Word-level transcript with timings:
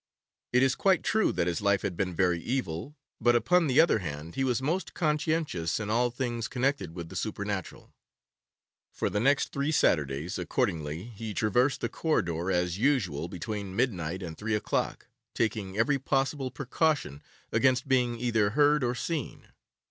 It 0.51 0.63
is 0.63 0.73
quite 0.73 1.03
true 1.03 1.31
that 1.33 1.45
his 1.45 1.61
life 1.61 1.83
had 1.83 1.95
been 1.95 2.15
very 2.15 2.41
evil, 2.41 2.95
but, 3.19 3.35
upon 3.35 3.67
the 3.67 3.79
other 3.79 3.99
hand, 3.99 4.33
he 4.33 4.43
was 4.43 4.59
most 4.59 4.95
conscientious 4.95 5.79
in 5.79 5.91
all 5.91 6.09
things 6.09 6.47
connected 6.47 6.95
with 6.95 7.09
the 7.09 7.15
supernatural. 7.15 7.93
For 8.91 9.11
the 9.11 9.19
next 9.19 9.49
three 9.51 9.71
Saturdays, 9.71 10.39
accordingly, 10.39 11.03
he 11.05 11.35
traversed 11.35 11.81
the 11.81 11.87
corridor 11.89 12.49
as 12.49 12.79
usual 12.79 13.27
between 13.27 13.75
midnight 13.75 14.23
and 14.23 14.35
three 14.35 14.55
o'clock, 14.55 15.07
taking 15.35 15.77
every 15.77 15.99
possible 15.99 16.49
precaution 16.49 17.21
against 17.51 17.87
being 17.87 18.19
either 18.19 18.49
heard 18.57 18.83
or 18.83 18.95
seen. 18.95 19.49